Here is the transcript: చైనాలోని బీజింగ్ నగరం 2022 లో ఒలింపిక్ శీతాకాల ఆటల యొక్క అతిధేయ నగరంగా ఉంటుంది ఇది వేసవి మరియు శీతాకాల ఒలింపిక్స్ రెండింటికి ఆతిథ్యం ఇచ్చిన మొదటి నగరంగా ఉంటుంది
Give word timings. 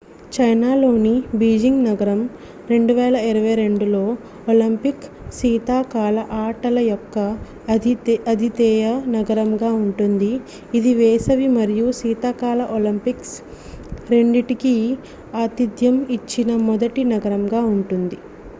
చైనాలోని 0.33 1.11
బీజింగ్ 1.39 1.81
నగరం 1.87 2.19
2022 2.69 3.89
లో 3.89 4.01
ఒలింపిక్ 4.51 5.03
శీతాకాల 5.31 6.15
ఆటల 6.39 6.77
యొక్క 6.85 7.17
అతిధేయ 8.27 8.85
నగరంగా 9.15 9.69
ఉంటుంది 9.81 10.31
ఇది 10.73 10.93
వేసవి 10.99 11.49
మరియు 11.57 11.87
శీతాకాల 11.99 12.63
ఒలింపిక్స్ 12.77 13.35
రెండింటికి 14.09 14.75
ఆతిథ్యం 15.43 15.97
ఇచ్చిన 16.17 16.49
మొదటి 16.69 17.03
నగరంగా 17.13 17.61
ఉంటుంది 17.73 18.19